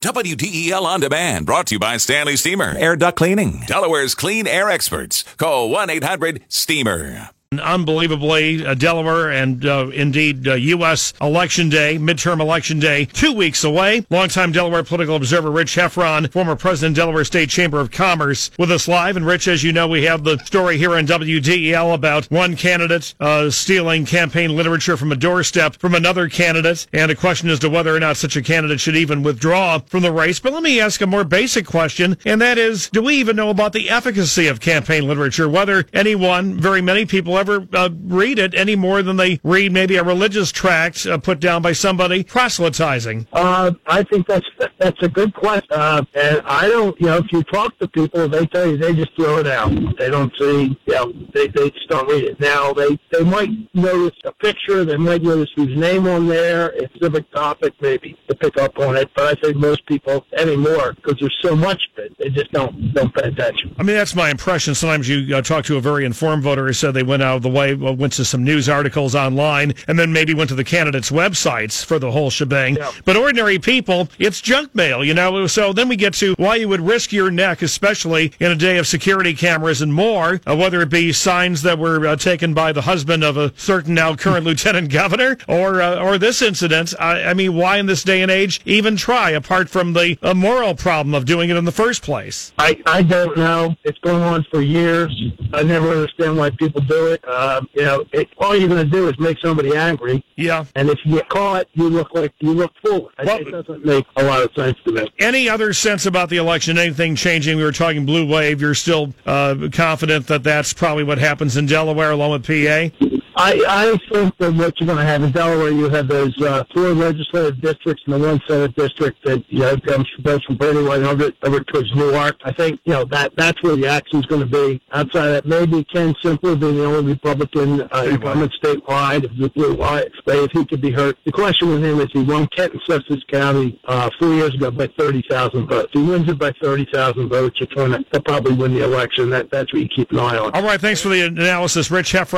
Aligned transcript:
WDEL 0.00 0.82
On 0.82 1.00
Demand, 1.00 1.44
brought 1.44 1.66
to 1.66 1.74
you 1.74 1.78
by 1.80 1.96
Stanley 1.96 2.36
Steamer, 2.36 2.72
Air 2.78 2.94
Duct 2.94 3.18
Cleaning, 3.18 3.64
Delaware's 3.66 4.14
clean 4.14 4.46
air 4.46 4.70
experts. 4.70 5.24
Call 5.38 5.70
1 5.70 5.90
800 5.90 6.44
STEAMER. 6.48 7.30
Unbelievably, 7.58 8.66
uh, 8.66 8.74
Delaware 8.74 9.30
and 9.30 9.64
uh, 9.64 9.88
indeed 9.94 10.46
uh, 10.46 10.52
U.S. 10.52 11.14
Election 11.18 11.70
Day, 11.70 11.96
midterm 11.96 12.40
election 12.40 12.78
day, 12.78 13.06
two 13.06 13.32
weeks 13.32 13.64
away. 13.64 14.04
Longtime 14.10 14.52
Delaware 14.52 14.82
political 14.82 15.16
observer 15.16 15.50
Rich 15.50 15.76
Heffron, 15.76 16.30
former 16.30 16.56
president 16.56 16.96
Delaware 16.96 17.24
State 17.24 17.48
Chamber 17.48 17.80
of 17.80 17.90
Commerce, 17.90 18.50
with 18.58 18.70
us 18.70 18.86
live. 18.86 19.16
And 19.16 19.24
Rich, 19.24 19.48
as 19.48 19.64
you 19.64 19.72
know, 19.72 19.88
we 19.88 20.04
have 20.04 20.24
the 20.24 20.36
story 20.40 20.76
here 20.76 20.94
on 20.94 21.06
WDEL 21.06 21.94
about 21.94 22.26
one 22.26 22.54
candidate 22.54 23.14
uh, 23.18 23.48
stealing 23.48 24.04
campaign 24.04 24.54
literature 24.54 24.98
from 24.98 25.10
a 25.10 25.16
doorstep 25.16 25.76
from 25.76 25.94
another 25.94 26.28
candidate, 26.28 26.86
and 26.92 27.10
a 27.10 27.16
question 27.16 27.48
as 27.48 27.60
to 27.60 27.70
whether 27.70 27.96
or 27.96 28.00
not 28.00 28.18
such 28.18 28.36
a 28.36 28.42
candidate 28.42 28.78
should 28.78 28.96
even 28.96 29.22
withdraw 29.22 29.78
from 29.78 30.02
the 30.02 30.12
race. 30.12 30.38
But 30.38 30.52
let 30.52 30.62
me 30.62 30.80
ask 30.80 31.00
a 31.00 31.06
more 31.06 31.24
basic 31.24 31.64
question, 31.64 32.18
and 32.26 32.42
that 32.42 32.58
is, 32.58 32.90
do 32.90 33.02
we 33.02 33.14
even 33.14 33.36
know 33.36 33.48
about 33.48 33.72
the 33.72 33.88
efficacy 33.88 34.48
of 34.48 34.60
campaign 34.60 35.08
literature? 35.08 35.48
Whether 35.48 35.86
anyone, 35.94 36.60
very 36.60 36.82
many 36.82 37.06
people 37.06 37.37
ever 37.38 37.66
uh, 37.72 37.90
read 38.04 38.38
it 38.38 38.54
any 38.54 38.76
more 38.76 39.02
than 39.02 39.16
they 39.16 39.40
read 39.42 39.72
maybe 39.72 39.96
a 39.96 40.04
religious 40.04 40.52
tract 40.52 41.06
uh, 41.06 41.18
put 41.18 41.40
down 41.40 41.62
by 41.62 41.72
somebody 41.72 42.24
proselytizing? 42.24 43.26
Uh, 43.32 43.72
I 43.86 44.02
think 44.04 44.26
that's 44.26 44.46
that's 44.78 45.02
a 45.02 45.08
good 45.08 45.34
question, 45.34 45.72
uh, 45.72 46.02
and 46.14 46.42
I 46.44 46.68
don't. 46.68 46.98
You 47.00 47.06
know, 47.08 47.16
if 47.18 47.32
you 47.32 47.42
talk 47.44 47.78
to 47.78 47.88
people, 47.88 48.28
they 48.28 48.46
tell 48.46 48.66
you 48.66 48.76
they 48.76 48.94
just 48.94 49.14
throw 49.16 49.38
it 49.38 49.46
out. 49.46 49.72
They 49.98 50.10
don't 50.10 50.32
see. 50.38 50.78
You 50.86 50.94
know, 50.94 51.12
they 51.34 51.48
they 51.48 51.70
just 51.70 51.88
don't 51.88 52.08
read 52.08 52.24
it. 52.24 52.40
Now 52.40 52.72
they 52.72 52.98
they 53.12 53.24
might 53.24 53.50
notice 53.74 54.16
a 54.24 54.32
picture. 54.32 54.84
They 54.84 54.96
might 54.96 55.22
notice 55.22 55.50
whose 55.54 55.76
name 55.78 56.06
on 56.06 56.26
there, 56.26 56.70
a 56.70 56.88
specific 56.94 57.30
topic, 57.32 57.74
maybe 57.80 58.18
to 58.28 58.34
pick 58.34 58.56
up 58.58 58.78
on 58.78 58.96
it. 58.96 59.10
But 59.14 59.38
I 59.38 59.40
think 59.40 59.56
most 59.56 59.86
people 59.86 60.24
anymore, 60.36 60.94
because 60.94 61.18
there's 61.20 61.36
so 61.42 61.54
much 61.54 61.80
of 61.92 62.04
it, 62.04 62.16
they 62.18 62.30
just 62.30 62.52
don't 62.52 62.92
don't 62.94 63.14
pay 63.14 63.28
attention. 63.28 63.74
I 63.78 63.82
mean, 63.82 63.96
that's 63.96 64.14
my 64.14 64.30
impression. 64.30 64.74
Sometimes 64.74 65.08
you 65.08 65.36
uh, 65.36 65.42
talk 65.42 65.64
to 65.66 65.76
a 65.76 65.80
very 65.80 66.04
informed 66.04 66.42
voter 66.42 66.66
who 66.66 66.72
said 66.72 66.94
they 66.94 67.02
went 67.02 67.22
out 67.22 67.27
of 67.36 67.42
the 67.42 67.48
way, 67.48 67.74
well, 67.74 67.94
went 67.94 68.12
to 68.14 68.24
some 68.24 68.44
news 68.44 68.68
articles 68.68 69.14
online, 69.14 69.74
and 69.86 69.98
then 69.98 70.12
maybe 70.12 70.34
went 70.34 70.48
to 70.50 70.54
the 70.54 70.64
candidates' 70.64 71.10
websites 71.10 71.84
for 71.84 71.98
the 71.98 72.10
whole 72.10 72.30
shebang. 72.30 72.76
Yeah. 72.76 72.90
But 73.04 73.16
ordinary 73.16 73.58
people, 73.58 74.08
it's 74.18 74.40
junk 74.40 74.74
mail, 74.74 75.04
you 75.04 75.14
know. 75.14 75.46
So 75.46 75.72
then 75.72 75.88
we 75.88 75.96
get 75.96 76.14
to 76.14 76.34
why 76.38 76.56
you 76.56 76.68
would 76.68 76.80
risk 76.80 77.12
your 77.12 77.30
neck, 77.30 77.62
especially 77.62 78.32
in 78.40 78.50
a 78.50 78.56
day 78.56 78.78
of 78.78 78.86
security 78.86 79.34
cameras 79.34 79.82
and 79.82 79.92
more, 79.92 80.40
uh, 80.46 80.56
whether 80.56 80.80
it 80.80 80.90
be 80.90 81.12
signs 81.12 81.62
that 81.62 81.78
were 81.78 82.06
uh, 82.06 82.16
taken 82.16 82.54
by 82.54 82.72
the 82.72 82.82
husband 82.82 83.24
of 83.24 83.36
a 83.36 83.52
certain 83.56 83.94
now 83.94 84.14
current 84.14 84.44
lieutenant 84.46 84.90
governor, 84.90 85.36
or 85.46 85.80
uh, 85.80 86.02
or 86.02 86.18
this 86.18 86.42
incident. 86.42 86.94
I, 86.98 87.24
I 87.24 87.34
mean, 87.34 87.54
why 87.54 87.78
in 87.78 87.86
this 87.86 88.02
day 88.02 88.22
and 88.22 88.30
age 88.30 88.60
even 88.64 88.96
try, 88.96 89.30
apart 89.30 89.68
from 89.68 89.92
the 89.92 90.18
uh, 90.22 90.34
moral 90.34 90.74
problem 90.74 91.14
of 91.14 91.24
doing 91.24 91.50
it 91.50 91.56
in 91.56 91.64
the 91.64 91.72
first 91.72 92.02
place? 92.02 92.52
I, 92.58 92.80
I 92.86 93.02
don't 93.02 93.36
know. 93.36 93.74
It's 93.84 93.98
going 93.98 94.22
on 94.22 94.44
for 94.50 94.60
years. 94.60 95.10
I 95.52 95.62
never 95.62 95.90
understand 95.90 96.36
why 96.36 96.50
people 96.50 96.80
do 96.82 97.08
it. 97.08 97.17
Um, 97.26 97.68
you 97.74 97.82
know, 97.82 98.04
it, 98.12 98.28
all 98.38 98.54
you're 98.56 98.68
going 98.68 98.84
to 98.84 98.90
do 98.90 99.08
is 99.08 99.18
make 99.18 99.38
somebody 99.40 99.74
angry, 99.74 100.24
Yeah. 100.36 100.64
and 100.74 100.88
if 100.88 100.98
you 101.04 101.16
get 101.16 101.28
caught, 101.28 101.66
you 101.74 101.88
look 101.88 102.08
like 102.14 102.32
you 102.40 102.52
look 102.52 102.72
foolish. 102.84 103.12
Well- 103.24 103.38
it 103.38 103.50
doesn't 103.50 103.84
make 103.84 104.04
a 104.16 104.24
lot 104.24 104.42
of 104.42 104.50
sense 104.54 104.76
to 104.84 104.92
me. 104.92 105.10
Any 105.18 105.48
other 105.48 105.72
sense 105.72 106.06
about 106.06 106.28
the 106.30 106.36
election? 106.36 106.78
Anything 106.78 107.14
changing? 107.16 107.56
We 107.56 107.64
were 107.64 107.72
talking 107.72 108.04
blue 108.06 108.26
wave. 108.26 108.60
You're 108.60 108.74
still 108.74 109.14
uh, 109.26 109.68
confident 109.72 110.26
that 110.28 110.42
that's 110.42 110.72
probably 110.72 111.04
what 111.04 111.18
happens 111.18 111.56
in 111.56 111.66
Delaware 111.66 112.10
along 112.10 112.32
with 112.32 112.46
PA? 112.46 113.06
I, 113.38 113.64
I 113.68 114.12
think 114.12 114.36
that 114.38 114.52
what 114.54 114.80
you're 114.80 114.86
going 114.88 114.98
to 114.98 115.04
have 115.04 115.22
in 115.22 115.30
Delaware, 115.30 115.70
you 115.70 115.88
have 115.90 116.08
those 116.08 116.36
uh, 116.42 116.64
four 116.74 116.88
legislative 116.88 117.60
districts 117.60 118.02
and 118.06 118.14
the 118.14 118.18
one 118.18 118.40
Senate 118.48 118.74
district 118.74 119.24
that 119.24 119.44
you 119.48 119.60
know 119.60 119.76
comes 119.76 120.08
goes 120.22 120.42
from 120.44 120.56
Brandywine 120.56 121.04
over 121.04 121.30
over 121.44 121.60
towards 121.60 121.94
Newark. 121.94 122.36
I 122.44 122.52
think 122.52 122.80
you 122.84 122.94
know 122.94 123.04
that 123.06 123.32
that's 123.36 123.62
where 123.62 123.76
the 123.76 123.86
action's 123.86 124.26
going 124.26 124.40
to 124.40 124.46
be. 124.46 124.82
Outside 124.92 125.28
that, 125.28 125.46
maybe 125.46 125.84
Ken 125.84 126.16
Simpler 126.20 126.56
being 126.56 126.76
the 126.76 126.84
only 126.84 127.12
Republican 127.12 127.82
uh, 127.82 128.06
incumbent 128.10 128.52
statewide, 128.60 129.24
if 129.24 129.30
the 129.38 129.48
blue 129.50 129.74
wide, 129.74 130.10
if 130.26 130.50
he 130.52 130.64
could 130.64 130.80
be 130.80 130.90
hurt. 130.90 131.16
The 131.24 131.32
question 131.32 131.68
with 131.68 131.84
him 131.84 132.00
is 132.00 132.08
he 132.12 132.22
won 132.22 132.48
Kent 132.48 132.72
and 132.72 132.82
Sussex 132.86 133.22
County 133.30 133.80
uh, 133.84 134.10
four 134.18 134.34
years 134.34 134.54
ago 134.54 134.72
by 134.72 134.88
thirty 134.98 135.22
thousand 135.30 135.68
votes. 135.68 135.90
He 135.92 136.02
wins 136.02 136.28
it 136.28 136.38
by 136.38 136.52
thirty 136.60 136.88
thousand 136.92 137.28
votes, 137.28 137.60
you're 137.60 137.68
going 137.68 138.04
to 138.12 138.20
probably 138.20 138.54
win 138.54 138.74
the 138.74 138.82
election. 138.82 139.30
That 139.30 139.48
that's 139.50 139.72
what 139.72 139.82
you 139.82 139.88
keep 139.88 140.10
an 140.10 140.18
eye 140.18 140.38
on. 140.38 140.50
All 140.54 140.62
right. 140.62 140.80
Thanks 140.80 141.00
for 141.00 141.08
the 141.08 141.22
analysis, 141.22 141.90
Rich 141.90 142.12
Heffron. 142.12 142.28